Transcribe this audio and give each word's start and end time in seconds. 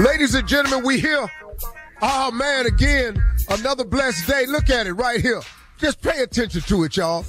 Ladies 0.00 0.34
and 0.34 0.48
gentlemen, 0.48 0.82
we 0.82 0.98
here. 0.98 1.30
Oh 2.00 2.30
man, 2.30 2.64
again, 2.64 3.22
another 3.50 3.84
blessed 3.84 4.26
day. 4.26 4.46
Look 4.46 4.70
at 4.70 4.86
it 4.86 4.94
right 4.94 5.20
here. 5.20 5.42
Just 5.76 6.00
pay 6.00 6.22
attention 6.22 6.62
to 6.62 6.84
it, 6.84 6.96
y'all. 6.96 7.26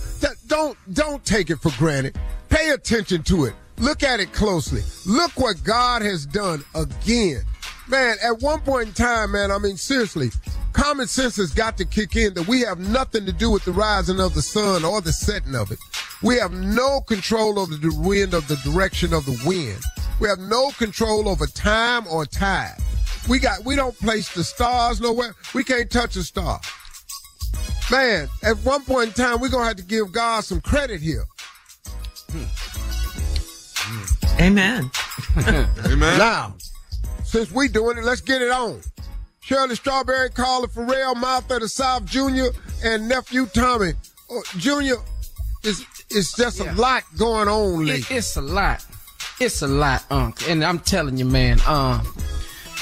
Don't 0.47 0.77
don't 0.93 1.25
take 1.25 1.49
it 1.49 1.57
for 1.57 1.71
granted. 1.77 2.17
Pay 2.47 2.69
attention 2.69 3.23
to 3.23 3.43
it. 3.43 3.55
Look 3.77 4.03
at 4.03 4.21
it 4.21 4.31
closely. 4.31 4.83
Look 5.05 5.37
what 5.37 5.61
God 5.65 6.01
has 6.01 6.25
done 6.25 6.63
again. 6.73 7.41
Man, 7.89 8.15
at 8.23 8.41
one 8.41 8.61
point 8.61 8.87
in 8.87 8.93
time, 8.93 9.33
man, 9.33 9.51
I 9.51 9.57
mean, 9.57 9.75
seriously, 9.75 10.29
common 10.71 11.07
sense 11.07 11.35
has 11.35 11.53
got 11.53 11.77
to 11.77 11.83
kick 11.83 12.15
in 12.15 12.35
that 12.35 12.47
we 12.47 12.61
have 12.61 12.79
nothing 12.79 13.25
to 13.25 13.33
do 13.33 13.51
with 13.51 13.65
the 13.65 13.73
rising 13.73 14.21
of 14.21 14.33
the 14.33 14.41
sun 14.41 14.85
or 14.85 15.01
the 15.01 15.11
setting 15.11 15.55
of 15.55 15.71
it. 15.71 15.79
We 16.23 16.37
have 16.37 16.53
no 16.53 17.01
control 17.01 17.59
over 17.59 17.75
the 17.75 17.93
wind 17.99 18.33
of 18.33 18.47
the 18.47 18.55
direction 18.63 19.13
of 19.13 19.25
the 19.25 19.37
wind. 19.45 19.81
We 20.21 20.27
have 20.27 20.39
no 20.39 20.69
control 20.77 21.27
over 21.27 21.47
time 21.47 22.05
or 22.05 22.27
tide. 22.27 22.77
We 23.27 23.39
got 23.39 23.65
we 23.65 23.75
don't 23.75 23.97
place 23.97 24.31
the 24.31 24.43
stars 24.43 25.01
nowhere. 25.01 25.33
We 25.55 25.63
can't 25.63 25.89
touch 25.89 26.15
a 26.15 26.21
star. 26.21 26.59
Man, 27.89 28.29
at 28.43 28.57
one 28.57 28.83
point 28.83 29.07
in 29.07 29.13
time, 29.13 29.41
we're 29.41 29.49
gonna 29.49 29.65
have 29.65 29.77
to 29.77 29.83
give 29.83 30.11
God 30.11 30.43
some 30.43 30.61
credit 30.61 31.01
here. 31.01 31.25
Hmm. 32.29 32.43
Amen. 34.39 34.91
Amen. 35.85 36.17
Now, 36.19 36.53
since 37.23 37.51
we 37.51 37.67
doing 37.67 37.97
it, 37.97 38.03
let's 38.03 38.21
get 38.21 38.43
it 38.43 38.51
on. 38.51 38.79
Shirley 39.39 39.73
Strawberry, 39.73 40.29
Carla 40.29 40.67
Ferrell, 40.67 41.15
Martha 41.15 41.57
the 41.57 41.67
South 41.67 42.05
Jr., 42.05 42.49
and 42.85 43.09
nephew 43.09 43.47
Tommy 43.47 43.93
oh, 44.29 44.43
Jr. 44.57 45.01
It's 45.63 45.83
it's 46.11 46.35
just 46.35 46.59
a 46.59 46.71
lot 46.73 47.03
going 47.17 47.47
on 47.47 47.87
lately. 47.87 48.01
It, 48.01 48.11
it's 48.19 48.37
a 48.37 48.41
lot. 48.41 48.85
It's 49.41 49.63
a 49.63 49.67
lot, 49.67 50.05
Unc. 50.11 50.47
And 50.47 50.63
I'm 50.63 50.77
telling 50.77 51.17
you, 51.17 51.25
man, 51.25 51.59
um, 51.65 52.05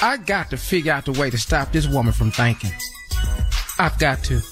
I 0.02 0.18
got 0.18 0.50
to 0.50 0.58
figure 0.58 0.92
out 0.92 1.06
the 1.06 1.12
way 1.12 1.30
to 1.30 1.38
stop 1.38 1.72
this 1.72 1.88
woman 1.88 2.12
from 2.12 2.30
thinking. 2.30 2.70
I've 3.78 3.98
got 3.98 4.22
to. 4.24 4.42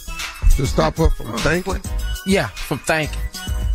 To 0.56 0.66
stop 0.66 0.96
her 0.96 1.10
from 1.10 1.36
thinking? 1.36 1.82
Yeah, 2.24 2.46
from 2.46 2.78
thinking. 2.78 3.20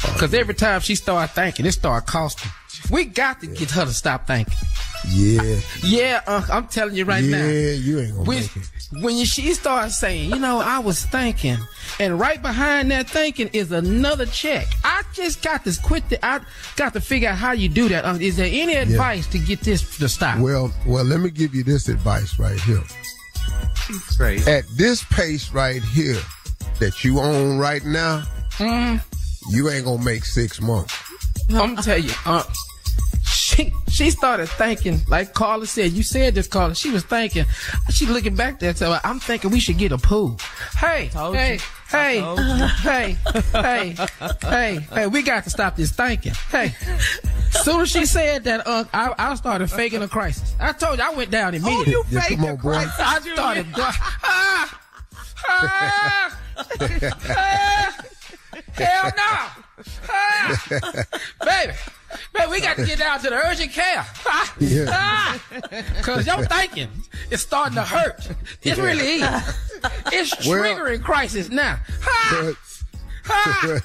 Because 0.01 0.33
every 0.33 0.55
time 0.55 0.81
she 0.81 0.95
start 0.95 1.29
thinking, 1.29 1.67
it 1.67 1.73
start 1.73 2.07
costing. 2.07 2.51
We 2.89 3.05
got 3.05 3.39
to 3.41 3.47
get 3.47 3.69
her 3.69 3.85
to 3.85 3.93
stop 3.93 4.25
thinking. 4.25 4.57
Yeah. 5.09 5.59
Yeah, 5.83 6.21
Unc, 6.25 6.49
I'm 6.49 6.67
telling 6.67 6.95
you 6.95 7.05
right 7.05 7.23
yeah, 7.23 7.37
now. 7.37 7.45
Yeah, 7.45 7.71
you 7.71 7.99
ain't 7.99 8.11
gonna 8.13 8.23
When, 8.23 8.39
make 8.39 8.55
it. 8.55 8.69
when 9.01 9.25
she 9.25 9.53
starts 9.53 9.99
saying, 9.99 10.31
you 10.31 10.39
know, 10.39 10.59
I 10.59 10.79
was 10.79 11.05
thinking, 11.05 11.57
and 11.99 12.19
right 12.19 12.41
behind 12.41 12.89
that 12.91 13.09
thinking 13.09 13.49
is 13.53 13.71
another 13.71 14.25
check. 14.25 14.65
I 14.83 14.92
just 15.13 15.41
got 15.41 15.63
to 15.65 15.79
quit. 15.81 16.07
The, 16.09 16.23
I 16.25 16.41
got 16.75 16.93
to 16.93 17.01
figure 17.01 17.29
out 17.29 17.37
how 17.37 17.51
you 17.53 17.69
do 17.69 17.87
that. 17.89 18.05
Unc. 18.05 18.21
Is 18.21 18.37
there 18.37 18.49
any 18.51 18.75
advice 18.75 19.27
to 19.27 19.39
get 19.39 19.61
this 19.61 19.97
to 19.97 20.09
stop? 20.09 20.39
Well, 20.39 20.73
well, 20.85 21.03
let 21.05 21.19
me 21.21 21.29
give 21.29 21.55
you 21.55 21.63
this 21.63 21.87
advice 21.87 22.37
right 22.39 22.59
here. 22.61 22.83
Great. 24.17 24.47
At 24.47 24.63
this 24.75 25.03
pace 25.05 25.51
right 25.51 25.83
here 25.83 26.19
that 26.79 27.03
you 27.03 27.19
own 27.19 27.57
right 27.57 27.83
now, 27.85 28.23
Mm, 28.57 29.01
you 29.49 29.69
ain't 29.69 29.85
gonna 29.85 30.03
make 30.03 30.23
six 30.23 30.61
months. 30.61 30.93
I'm 31.49 31.75
tell 31.77 31.97
you, 31.97 32.11
uh, 32.25 32.43
she 33.23 33.73
she 33.89 34.11
started 34.11 34.47
thinking, 34.47 35.01
like 35.07 35.33
Carla 35.33 35.65
said. 35.65 35.91
You 35.91 36.03
said 36.03 36.35
this, 36.35 36.47
Carla. 36.47 36.75
She 36.75 36.91
was 36.91 37.03
thinking. 37.03 37.45
She 37.89 38.05
looking 38.05 38.35
back 38.35 38.59
there, 38.59 38.75
so 38.75 38.97
I'm 39.03 39.19
thinking 39.19 39.49
we 39.49 39.59
should 39.59 39.77
get 39.79 39.91
a 39.91 39.97
pool. 39.97 40.37
Hey, 40.77 41.09
Told 41.11 41.35
hey, 41.35 41.53
you. 41.55 41.59
Hey, 41.93 42.19
hey, 42.81 43.17
hey, 43.53 43.95
hey, 44.41 44.79
hey. 44.91 45.07
We 45.07 45.21
got 45.21 45.43
to 45.45 45.49
stop 45.49 45.75
this 45.75 45.91
thinking. 45.91 46.33
Hey. 46.51 46.75
Soon 47.51 47.81
as 47.81 47.89
she 47.89 48.05
said 48.05 48.43
that, 48.45 48.65
uh, 48.67 48.83
I, 48.93 49.13
I 49.17 49.35
started 49.35 49.69
faking 49.69 50.01
a 50.01 50.07
crisis. 50.07 50.55
I 50.59 50.73
told 50.73 50.97
you 50.99 51.05
I 51.05 51.11
went 51.13 51.31
down 51.31 51.53
immediately. 51.53 51.91
you 51.93 52.03
Yeah, 52.09 52.21
faked 52.21 52.41
come 52.41 52.49
a 52.49 52.57
crisis, 52.57 52.93
I 52.99 53.19
started. 53.33 53.67
Ah, 53.77 54.79
ah, 55.47 56.39
ah, 56.67 58.05
hell 58.73 59.11
no, 59.15 59.83
ah, 60.09 61.03
baby. 61.45 61.73
Man, 62.37 62.49
we 62.51 62.61
got 62.61 62.75
to 62.77 62.85
get 62.85 62.99
down 62.99 63.19
to 63.21 63.29
the 63.29 63.35
urgent 63.35 63.71
care. 63.71 64.05
Ah, 64.25 64.53
Yeah. 64.59 64.85
ah, 64.89 65.39
Cause 66.03 66.25
your 66.27 66.43
thinking 66.45 66.89
is 67.33 67.41
starting 67.41 67.75
to 67.75 67.83
hurt. 67.83 68.29
It 68.63 68.77
really 68.77 69.21
is. 69.21 69.57
It's 70.13 70.47
Well- 70.47 70.63
triggering 70.63 71.03
crisis 71.03 71.49
now. 71.49 71.79
But- 72.31 72.55
ah, 73.29 73.79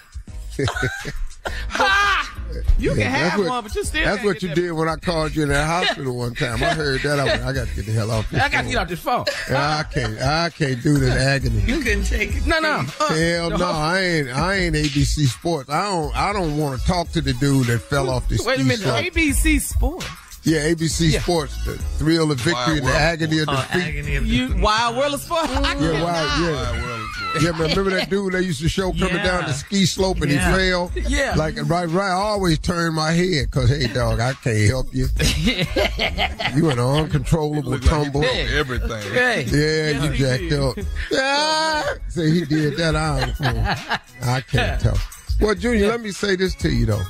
ah. 1.72 2.34
You 2.78 2.90
can 2.90 3.00
Yeah, 3.00 3.10
that's 3.12 3.30
have 3.30 3.38
what- 3.40 3.48
one, 3.48 3.62
but 3.64 3.74
you 3.74 3.84
still 3.84 4.04
That's 4.04 4.24
what 4.24 4.42
you 4.42 4.48
that- 4.48 4.54
did 4.54 4.72
when 4.72 4.88
I 4.88 4.96
called 4.96 5.34
you 5.34 5.42
in 5.42 5.48
that 5.50 5.66
hospital 5.86 6.16
one 6.16 6.34
time. 6.34 6.62
I 6.62 6.68
heard 6.74 7.02
that. 7.02 7.18
I, 7.20 7.24
went, 7.24 7.42
I 7.42 7.52
got 7.52 7.68
to 7.68 7.74
get 7.74 7.86
the 7.86 7.92
hell 7.92 8.10
off 8.10 8.30
this 8.30 8.40
I 8.42 8.48
got 8.48 8.62
to 8.64 8.68
get 8.68 8.76
off 8.76 8.88
this 8.88 9.00
phone. 9.00 9.24
I 9.50 9.84
can't. 9.92 10.18
I 10.20 10.50
can't 10.50 10.82
do 10.82 10.98
this 10.98 11.14
agony. 11.14 11.60
You 11.62 11.80
couldn't 11.80 12.04
take 12.04 12.36
it. 12.36 12.46
No, 12.46 12.58
no. 12.60 12.84
uh, 13.00 13.14
Hell 13.14 13.50
no, 13.50 13.56
whole- 13.58 13.66
I 13.74 14.00
ain't. 14.00 14.28
I 14.28 14.54
ain't 14.54 14.76
ABC 14.76 15.26
Sports. 15.26 15.68
I 15.70 15.84
don't. 15.84 16.16
I 16.16 16.32
don't 16.32 16.56
want 16.56 16.80
to 16.80 16.86
talk 16.86 17.08
to 17.10 17.20
the 17.20 17.32
dude 17.34 17.66
that 17.66 17.80
fell 17.80 18.08
off 18.10 18.28
this. 18.28 18.44
Wait 18.46 18.60
a 18.60 18.64
minute, 18.64 18.80
slope. 18.80 19.04
ABC 19.04 19.60
Sports. 19.60 20.06
Yeah, 20.48 20.60
ABC 20.74 21.12
Yeah. 21.12 21.20
Sports. 21.20 21.54
The 21.64 21.76
thrill 21.98 22.30
of 22.32 22.40
victory 22.40 22.78
and 22.78 22.86
the 22.86 22.94
agony 22.94 23.38
of 23.40 23.48
Uh, 23.48 23.62
defeat. 23.62 23.82
agony 23.82 24.16
of 24.16 24.26
you, 24.26 24.56
Wide 24.56 24.96
World 24.96 25.14
of 25.14 25.20
Sport. 25.20 25.50
I 25.50 25.52
Yeah, 25.60 25.74
cannot. 25.74 26.02
wow, 26.04 26.38
yeah. 26.40 26.94
Yeah, 27.42 27.50
man, 27.52 27.68
remember 27.70 27.90
that 27.90 28.08
dude 28.08 28.32
they 28.32 28.40
used 28.40 28.60
to 28.62 28.68
show 28.70 28.90
coming 28.92 29.16
Yeah. 29.16 29.22
down 29.22 29.44
the 29.44 29.52
ski 29.52 29.84
slope 29.84 30.22
and 30.22 30.32
Yeah. 30.32 30.50
he 30.50 30.70
fell? 30.70 30.90
Yeah. 31.06 31.34
Like, 31.36 31.56
right, 31.64 31.84
right. 31.88 32.08
I 32.08 32.12
always 32.12 32.58
turn 32.58 32.94
my 32.94 33.12
head 33.12 33.50
because, 33.50 33.68
hey, 33.68 33.86
dog, 33.88 34.18
I 34.20 34.32
can't 34.32 34.66
help 34.66 34.88
you. 34.94 35.08
you 36.56 36.70
in 36.70 36.78
an 36.78 36.84
uncontrollable 36.84 37.78
tumble. 37.80 38.24
Everything. 38.24 39.12
Hey. 39.12 39.44
Yeah, 39.46 40.02
you 40.04 40.16
jacked 40.16 40.52
up. 40.52 40.78
Ah! 41.14 41.84
Say 42.08 42.30
he 42.30 42.44
did 42.46 42.76
that. 42.78 42.96
I 42.96 43.20
don't 43.20 43.40
know. 43.40 43.76
I 44.22 44.40
can't 44.40 44.80
tell. 44.84 44.98
Well, 45.40 45.54
Junior, 45.54 45.88
let 45.88 46.00
me 46.00 46.10
say 46.10 46.34
this 46.36 46.54
to 46.56 46.70
you 46.70 46.86
though. 46.86 47.02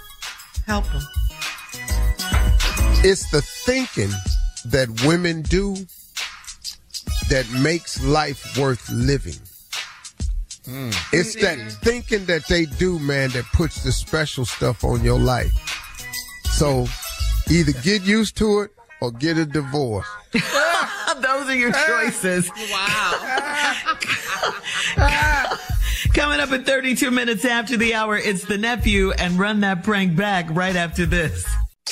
Help 0.67 0.87
him. 0.88 1.02
It's 3.05 3.31
the 3.31 3.41
thinking 3.43 4.11
that 4.67 4.89
women 5.06 5.43
do 5.43 5.77
that 7.31 7.47
makes 7.62 8.03
life 8.03 8.59
worth 8.59 8.91
living. 8.91 9.39
Hmm. 10.65 10.91
It's 11.12 11.37
that 11.37 11.59
mm-hmm. 11.59 11.69
thinking 11.69 12.25
that 12.25 12.49
they 12.49 12.65
do, 12.67 12.99
man, 12.99 13.31
that 13.31 13.45
puts 13.53 13.85
the 13.85 13.93
special 13.93 14.45
stuff 14.45 14.83
on 14.83 15.05
your 15.05 15.19
life. 15.21 15.53
So 16.50 16.87
either 17.49 17.71
get 17.83 18.03
used 18.03 18.37
to 18.39 18.62
it 18.62 18.73
or 19.00 19.12
get 19.12 19.39
a 19.39 19.47
divorce. 19.47 20.09
Those 20.33 20.43
are 21.49 21.55
your 21.55 21.73
choices. 21.73 22.50
Wow. 22.71 23.97
Coming 26.15 26.41
up 26.41 26.50
in 26.50 26.65
32 26.65 27.12
minutes 27.12 27.45
after 27.45 27.77
the 27.77 27.95
hour, 27.95 28.17
it's 28.17 28.45
the 28.45 28.59
nephew 28.59 29.12
and 29.12 29.39
run 29.39 29.61
that 29.61 29.85
prank 29.85 30.17
back 30.17 30.47
right 30.50 30.75
after 30.75 31.06
this. 31.06 31.47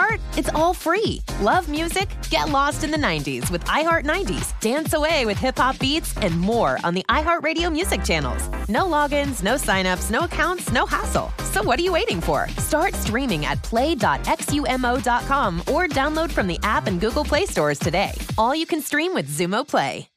part? 0.00 0.20
It's 0.36 0.48
all 0.50 0.74
free. 0.74 1.22
Love 1.40 1.68
music? 1.68 2.08
Get 2.30 2.48
lost 2.48 2.84
in 2.84 2.90
the 2.90 2.96
90s 2.96 3.50
with 3.50 3.64
iHeart 3.64 4.04
90s, 4.04 4.58
dance 4.60 4.92
away 4.94 5.26
with 5.26 5.38
hip 5.38 5.58
hop 5.58 5.78
beats, 5.78 6.16
and 6.18 6.38
more 6.40 6.78
on 6.84 6.94
the 6.94 7.04
iHeartRadio 7.08 7.70
music 7.72 8.04
channels. 8.04 8.48
No 8.68 8.84
logins, 8.84 9.42
no 9.42 9.54
signups, 9.54 10.10
no 10.10 10.20
accounts, 10.20 10.72
no 10.72 10.86
hassle. 10.86 11.30
So 11.52 11.62
what 11.62 11.78
are 11.78 11.82
you 11.82 11.92
waiting 11.92 12.20
for? 12.20 12.48
Start 12.58 12.94
streaming 12.94 13.46
at 13.46 13.62
play.xumo.com 13.62 15.60
or 15.60 15.88
download 15.88 16.30
from 16.30 16.46
the 16.46 16.58
app 16.62 16.86
and 16.86 17.00
Google 17.00 17.24
Play 17.24 17.46
stores 17.46 17.78
today. 17.78 18.12
All 18.38 18.54
you 18.54 18.66
can 18.66 18.80
stream 18.80 19.14
with 19.14 19.28
Xumo 19.28 19.66
Play. 19.66 20.09